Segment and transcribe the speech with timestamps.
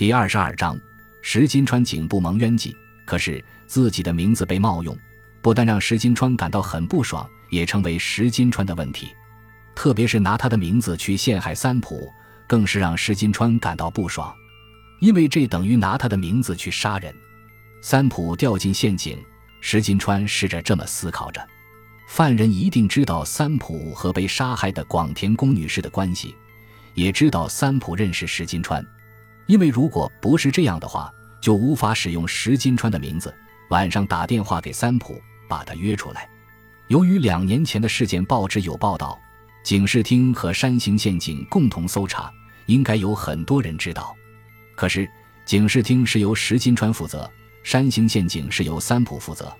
[0.00, 0.80] 第二十二章，
[1.20, 2.74] 石金川颈部蒙冤记。
[3.04, 4.96] 可是自己的名字被冒用，
[5.42, 9.10] 不但让石金川感到很不爽，也成为石金川的问题。
[9.74, 12.10] 特别是拿他的名字去陷害三浦，
[12.46, 14.34] 更是让石金川感到不爽，
[15.00, 17.14] 因为这等于拿他的名字去杀人。
[17.82, 19.22] 三浦掉进陷阱，
[19.60, 21.46] 石金川试着这么思考着：
[22.08, 26.34] 犯人一定知道三浦和被杀害的广田宫女士的关系，
[26.94, 28.82] 也知道三浦认识石金川，
[29.50, 31.12] 因为如果不是这样的话。
[31.40, 33.34] 就无法使用石金川的名字，
[33.70, 35.18] 晚上打电话给三浦，
[35.48, 36.28] 把他约出来。
[36.88, 39.18] 由于两年前的事件报纸有报道，
[39.64, 42.30] 警视厅和山形县警共同搜查，
[42.66, 44.14] 应该有很多人知道。
[44.76, 45.08] 可是
[45.46, 47.26] 警视厅是由石金川负责，
[47.62, 49.50] 山形县警是由三浦负责，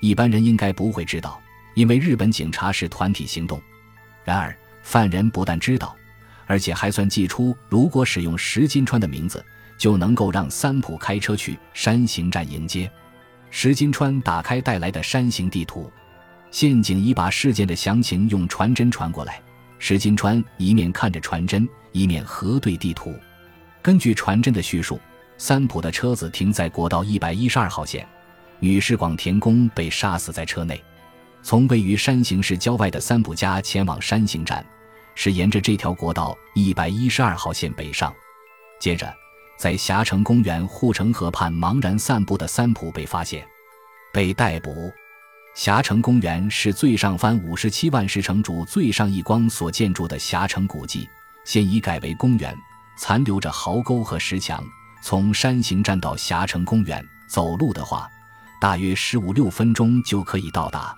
[0.00, 1.40] 一般人应该不会知道，
[1.74, 3.62] 因为日本警察是团体行动。
[4.24, 4.52] 然而
[4.82, 5.96] 犯人不但知道，
[6.48, 9.40] 而且还算计出，如果使用石金川的名字。
[9.78, 12.90] 就能够让三浦开车去山形站迎接。
[13.48, 15.88] 石金川打开带来的山形地图，
[16.50, 19.40] 陷阱已把事件的详情用传真传过来。
[19.78, 23.14] 石金川一面看着传真，一面核对地图。
[23.80, 25.00] 根据传真的叙述，
[25.38, 28.04] 三浦的车子停在国道一百一十二号线，
[28.58, 30.82] 女士广田宫被杀死在车内。
[31.40, 34.66] 从位于山形市郊外的三浦家前往山形站，
[35.18, 38.14] 是沿着这条国道一百一十二号线北上。
[38.80, 39.12] 接着。
[39.58, 43.44] 在霞城公园护城河畔茫然散步的三浦被发现，
[44.12, 44.88] 被逮捕。
[45.52, 51.08] 霞城公园是最上番五十七万石城主最上一光所建筑的霞城古迹，
[51.44, 52.56] 现已改为公园，
[52.96, 54.62] 残留着壕沟和石墙。
[55.02, 58.08] 从山形站到霞城公园，走路的话，
[58.60, 60.94] 大约十五六分钟就可以到达。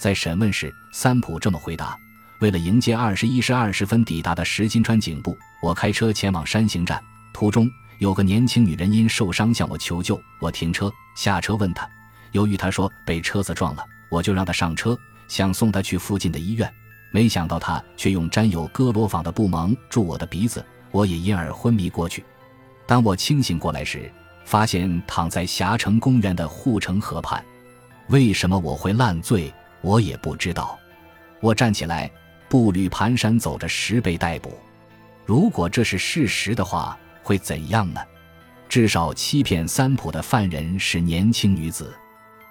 [0.00, 1.96] 在审问时，三浦这么回答
[2.42, 7.00] ：“为了迎接二十一时二十分抵达的石金川警部，我开车前往山形站，
[7.32, 11.88] 途中。”有个年轻女人因受伤向我求救，我停车下车问她，
[12.32, 14.98] 由于她说被车子撞了，我就让她上车，
[15.28, 16.68] 想送她去附近的医院，
[17.12, 22.24] 没想到她却用沾有哥罗坊的布蒙住我的鼻子，我也因而昏迷过去。
[22.88, 24.10] 当我清醒过来时，
[24.44, 27.40] 发现躺在霞城公园的护城河畔。
[28.08, 30.76] 为什么我会烂醉，我也不知道。
[31.40, 32.10] 我站起来，
[32.52, 34.60] 步履蹒跚走着时被逮捕。
[35.24, 36.98] 如果这是事实的话。
[37.24, 38.00] 会怎样呢？
[38.68, 41.96] 至少欺骗三浦的犯人是年轻女子，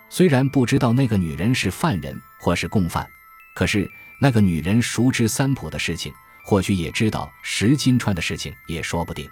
[0.10, 3.06] 虽然不知道那个女人是犯人或是共犯，
[3.54, 3.86] 可是
[4.22, 6.14] 那个女人熟知三浦的事情，
[6.46, 9.30] 或许也知道石金川的事情，也说不定。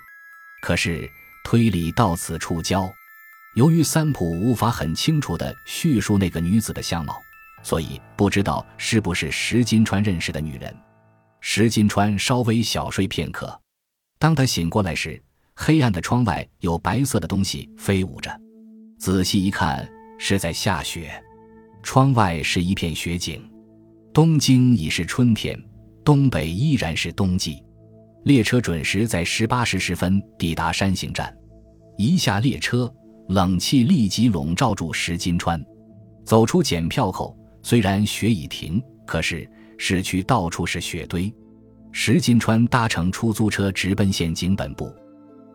[0.62, 1.09] 可是
[1.46, 2.91] 推理到此触礁，
[3.56, 7.24] 由于三浦无法很清楚地叙述那个女子的相貌，
[7.62, 10.75] 所以不知道是不是石金川认识的女人。
[11.42, 13.59] 石金川稍微小睡片刻，
[14.18, 15.22] 当他醒过来时。
[15.62, 18.31] 黑暗的窗外有白色的东西飞舞着，
[18.97, 19.86] 仔细一看
[20.18, 21.12] 是在下雪。
[21.84, 23.46] 窗外是一片雪景。
[24.14, 25.62] 东京已是春天，
[26.02, 27.62] 东北依然是冬季。
[28.24, 31.38] 列车准时在十八时十分抵达山形站。
[31.97, 32.90] 一下列车，
[33.28, 35.62] 冷气立即笼罩住石金川。
[36.24, 41.34] 走出检票口，虽然雪已停，可是市区到处是雪堆。
[41.92, 44.94] 石金川搭乘出租车直奔县警本部。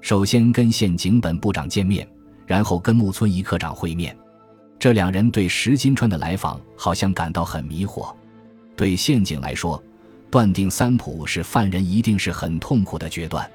[0.00, 2.06] 首先跟县警本部长见面，
[2.47, 4.16] 然后跟木村一科长会面。
[4.78, 8.15] 这两人对石金川的来访好像感到很迷惑。
[8.76, 9.82] 对县警来说，
[10.31, 13.48] 断定三浦是犯人一定是很痛苦的决断。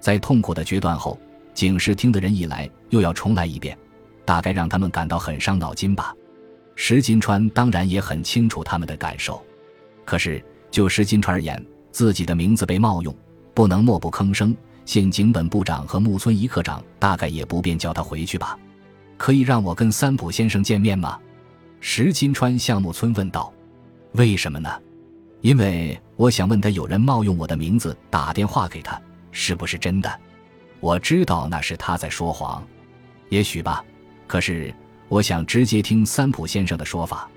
[0.00, 1.20] 在痛苦的决断后，
[1.52, 3.76] 警视厅的人一来又要重来一遍，
[4.24, 6.14] 大概让他们感到很伤脑筋吧。
[6.74, 9.42] 石金川当然也很清楚他们的感受。
[10.04, 13.14] 可是就石金川而言，自己的名字被冒用，
[13.54, 14.56] 不能默不吭声。
[14.84, 18.58] 县警本部长和木村一科长大概也不便叫他回去吧？
[19.16, 21.18] 可以让我跟三浦先生见面吗？
[21.78, 23.52] 石金川向木村问道。
[24.12, 24.68] 为什么呢？
[25.40, 29.00] 因为我想问他，有人冒用我的名字打电话给他，
[29.30, 30.20] 是不是真的？
[30.80, 32.66] 我知道那是他在说谎，
[33.28, 33.84] 也许吧。
[34.26, 34.74] 可是
[35.12, 37.28] 我想直接听三浦先生的说法。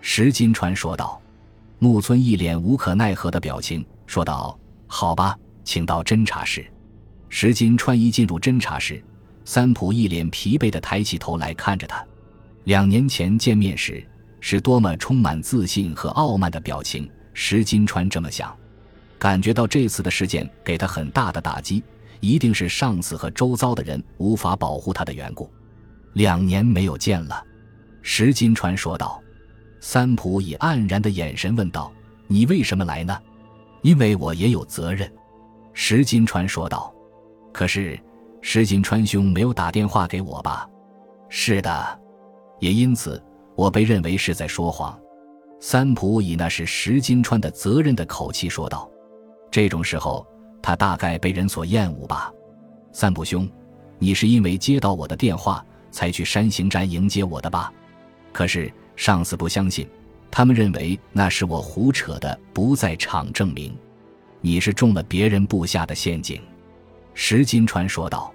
[0.00, 1.20] 石金川说道。
[1.80, 4.56] 木村一脸无可奈何的表情说道
[4.86, 6.64] ：“好吧，请到侦查室。”
[7.28, 9.02] 石金川一进入侦查室，
[9.44, 12.06] 三浦一脸疲惫的抬起头来看着他。
[12.62, 14.06] 两年前见面时，
[14.38, 17.10] 是多么充满自信和傲慢的表情。
[17.34, 18.56] 石金川这么想，
[19.18, 21.82] 感觉到这次的事件给他很大的打击，
[22.20, 25.50] 一定是上司和周遭的人无法保护他的缘故。
[26.16, 27.44] 两年没有见了，
[28.00, 29.22] 石金川说道。
[29.80, 31.92] 三浦以黯然的眼神问道
[32.26, 33.20] ：“你为什么来呢
[33.84, 35.12] ？”“因为我也有责任。”
[35.74, 36.90] 石金川说道。
[37.52, 38.00] 可是，
[38.40, 40.66] 石金川兄没有打电话给我吧？
[41.28, 42.00] 是的，
[42.60, 43.22] 也因此
[43.54, 44.98] 我被认为是在说谎。
[45.60, 48.90] 三浦以那是石金川的责任的口气说道
[49.52, 50.26] ：“这种时候，
[50.62, 52.32] 他大概被人所厌恶吧。”
[52.90, 53.46] 三浦兄，
[53.98, 55.62] 你是因为接到我的电话
[55.96, 57.72] 才去山形站迎接我的吧？
[58.30, 59.88] 可是上司不相信，
[60.30, 63.74] 他们认为那是我胡扯的不在场证明。
[64.42, 66.38] 你是中了别人布下的陷阱。”
[67.14, 68.30] 石金川说道。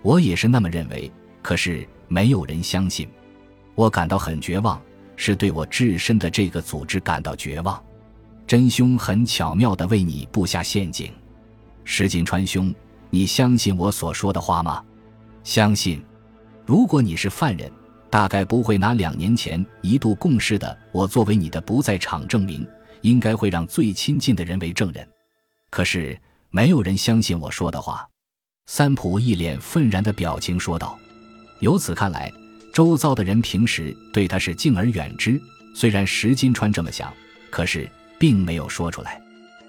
[0.00, 1.12] 我也是那么认为，
[1.42, 3.06] 可是没有人相信。
[3.74, 4.80] 我感到很绝望，
[5.14, 7.82] 是对我置身的这个组织感到绝望。
[8.46, 11.12] 真凶很巧妙地为你布下陷阱，
[11.84, 12.74] 石金川兄，
[13.10, 14.82] 你相信我所说的话吗？
[15.42, 16.02] 相信。
[16.66, 17.70] 如果你是犯人，
[18.08, 22.66] 大概不会拿两年前一度共事的我作为你的不在场证明，
[23.02, 25.06] 应该会让最亲近的人为证人。
[25.68, 26.18] 可是
[26.50, 28.08] 没有人相信我说的话。
[28.66, 30.98] 三浦一脸愤然的表情说道
[31.60, 32.32] ：“由此看来，
[32.72, 35.38] 周遭的人平时对他是敬而远之。
[35.74, 37.12] 虽然石金川这么想，
[37.50, 37.86] 可是
[38.18, 39.20] 并没有说出来。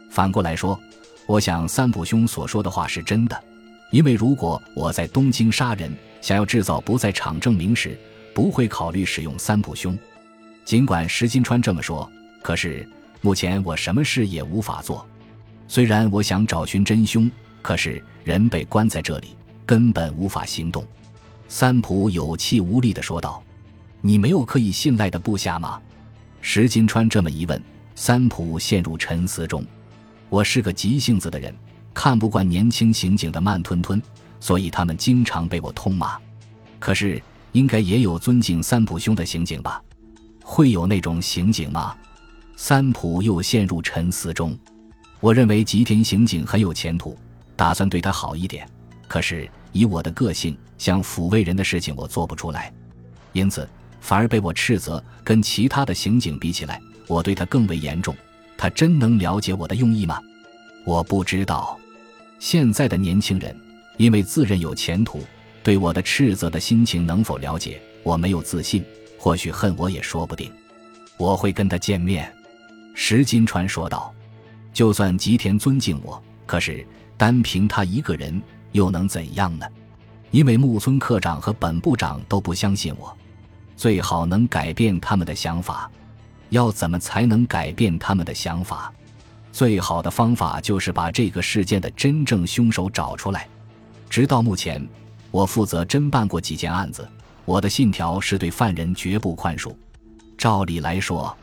[0.09, 0.79] 反过来说，
[1.27, 3.43] 我想三浦兄所说的话是真的，
[3.91, 5.91] 因为如果我在东京杀人，
[6.21, 7.97] 想要制造不在场证明时，
[8.33, 9.97] 不会考虑使用三浦兄。
[10.63, 12.09] 尽管石金川这么说，
[12.41, 12.87] 可是
[13.21, 15.05] 目前我什么事也无法做。
[15.67, 17.29] 虽然我想找寻真凶。”
[17.65, 19.29] 可是人被关在这里，
[19.65, 20.85] 根本无法行动。”
[21.49, 23.41] 三浦有气无力地说道。
[24.01, 25.81] “你没有可以信赖的部下吗？”
[26.41, 27.59] 石金川这么一问，
[27.95, 29.65] 三浦陷入沉思中。
[30.29, 31.51] “我是个急性子的人，
[31.95, 33.99] 看不惯年轻刑警的慢吞吞，
[34.39, 36.15] 所以他们经常被我痛骂。
[36.77, 37.19] 可是
[37.53, 39.81] 应该也有尊敬三浦兄的刑警吧？
[40.43, 41.95] 会有那种刑警吗？”
[42.57, 44.55] 三浦又陷入沉思中。
[45.19, 47.17] “我认为吉田刑警很有前途。”
[47.55, 48.69] 打算对他好一点，
[49.07, 52.71] 可是以我的个性，想抚慰人的事情我做不出来，
[53.31, 53.67] 因此
[54.01, 55.01] 反而被我斥责。
[55.23, 58.13] 跟其他的刑警比起来，我对他更为严重。
[58.57, 60.19] 他真能了解我的用意吗？
[60.85, 61.79] 我不知道。
[62.39, 63.55] 现在的年轻人
[63.97, 65.23] 因为自认有前途，
[65.63, 67.81] 对我的斥责的心情能否了解？
[68.03, 68.83] 我没有自信，
[69.17, 70.51] 或许恨我也说不定。
[71.17, 72.31] 我会跟他见面。”
[72.93, 74.13] 石金川说道。
[74.73, 76.85] “就算吉田尊敬我，可是……”
[77.17, 78.41] 单凭他一个人
[78.73, 79.65] 又能怎样呢？
[80.31, 83.17] 因为木村科长和本部长都不相信我，
[83.77, 85.89] 最好能改变他们的想法。
[86.49, 88.93] 要怎么才能改变他们的想法？
[89.55, 93.47] 最好的方法就是把这个事件的真正凶手找出来。
[94.09, 94.85] 直到目前，
[95.31, 97.07] 我负责侦办过几件案子，
[97.45, 99.73] 我的信条是对犯人绝不宽恕。
[100.37, 101.33] 照理来说，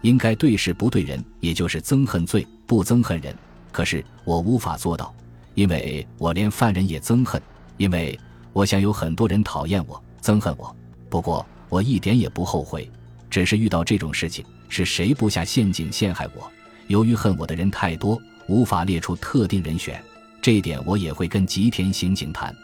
[0.00, 3.32] 应该对事不对人，也就是憎恨罪不憎恨人。
[3.70, 5.14] 可是我无法做到，
[5.54, 7.40] 因为我连犯人也憎恨，
[7.76, 8.18] 因为
[8.52, 10.74] 我想有很多人讨厌我、憎恨我。
[11.08, 12.90] 不过我一点也不后悔，
[13.30, 16.50] 只是遇到这种事情，是谁布下陷阱陷害我？
[16.86, 20.02] 由于恨我的人太多，无法列出特定人选，
[20.42, 22.54] 这一点我也会跟吉田刑警谈。”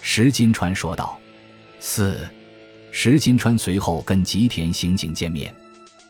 [0.00, 1.18] 石金川说道。
[1.80, 2.28] 四，
[2.90, 5.54] 石金川随后跟吉田刑警见面。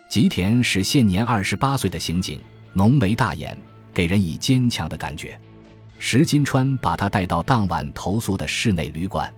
[0.09, 2.41] 吉田是现年二十八岁的刑警，
[2.73, 3.57] 浓眉大眼。
[3.93, 5.37] 给人以坚强的感觉。
[5.99, 9.33] 石金川把他带到当晚投宿的室内旅馆，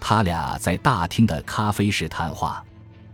[0.00, 2.64] 他俩在大厅的咖啡室谈话。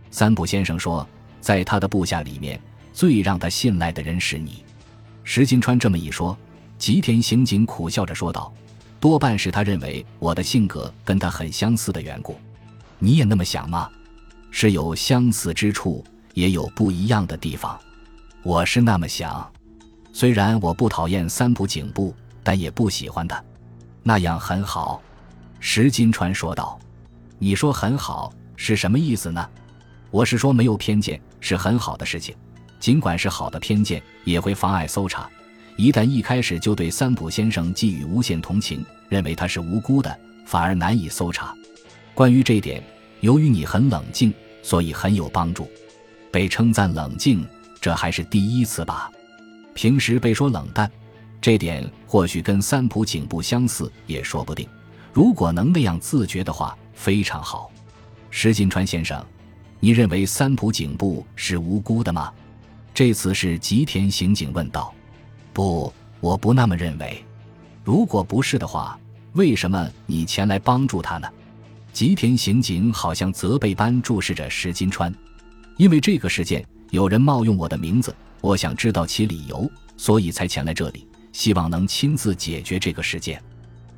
[0.09, 1.07] 三浦先生说，
[1.39, 2.59] 在他的部下里面，
[2.93, 4.63] 最让他信赖的人是你。
[5.23, 6.37] 石金川这么一说，
[6.77, 8.53] 吉田刑警苦笑着说道
[8.99, 12.37] ：“多半是他认为我的性格跟他很相似的缘故。
[12.97, 13.89] 你也那么想吗？
[14.51, 16.03] 是有相似之处，
[16.33, 17.79] 也有不一样的地方。
[18.43, 19.49] 我是那么想。”
[20.11, 23.41] 虽然我不讨厌三浦警部，但也不喜欢他。
[24.01, 25.01] 那样很好，
[25.59, 26.79] 石金川说道。
[27.37, 29.49] 你说很好是什么意思呢？
[30.09, 32.35] 我是说没有偏见是很好的事情。
[32.79, 35.29] 尽管是好的偏见，也会妨碍搜查。
[35.75, 41.53] 一旦一开始就对三浦先生寄予无限同情，认为他是无辜的，反而难以搜查。
[42.13, 42.83] 关于这一点，
[43.21, 45.69] 由于你很冷静，所以很有帮助。
[46.31, 47.45] 被称赞冷静，
[47.79, 49.09] 这还是第一次吧？
[49.73, 50.91] 平时被说冷淡，
[51.39, 54.67] 这点或许跟三浦警部相似，也说不定。
[55.13, 57.71] 如果能那样自觉的话，非常好。
[58.29, 59.25] 石金川先生，
[59.79, 62.31] 你认为三浦警部是无辜的吗？
[62.93, 64.93] 这次是吉田刑警问道。
[65.53, 67.23] 不，我不那么认为。
[67.83, 68.99] 如果不是的话，
[69.33, 71.27] 为什么你前来帮助他呢？
[71.91, 75.13] 吉田刑警好像责备般注视着石金川。
[75.77, 78.15] 因为这个事件，有人冒用我的名字。
[78.41, 83.41] 我想知道其理由，所以才前来这里，希望能亲自解决这个事件。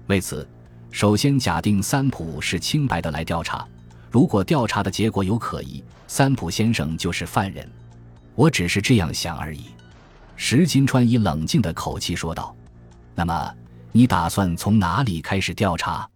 [0.07, 0.48] 为此，
[0.89, 3.67] 首先假定三浦是清白的来调查，
[4.10, 7.69] 如果调查的结果有可疑，三浦先生就是犯人。
[8.36, 9.66] 我只是这样想而已。”
[10.36, 12.56] 石金川以冷静的口气说道。
[13.14, 13.54] “那么，
[13.92, 16.10] 你打算从哪里开始调查？”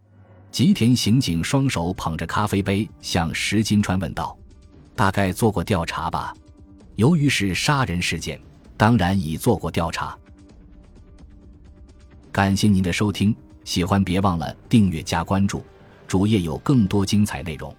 [0.51, 4.35] 吉田刑警双手捧着咖啡杯向石金川问道。
[4.95, 6.33] “大概做过调查吧。
[6.95, 8.39] 由于是杀人事件，
[8.77, 10.17] 当然已做过调查。”
[12.31, 13.35] 感谢您的收听。
[13.65, 15.65] 喜欢别忘了订阅加关注，
[16.07, 17.75] 主页有更多精彩内容。